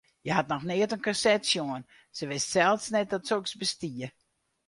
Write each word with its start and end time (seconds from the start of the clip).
Hja 0.25 0.33
hat 0.37 0.49
noch 0.51 0.67
nea 0.69 0.87
in 0.95 1.03
korset 1.05 1.43
sjoen, 1.51 1.83
se 2.17 2.23
wist 2.29 2.49
sels 2.53 2.83
net 2.93 3.07
dat 3.11 3.27
soks 3.29 3.51
bestie. 3.59 4.07